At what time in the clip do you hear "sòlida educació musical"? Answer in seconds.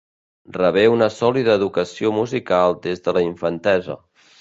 1.17-2.77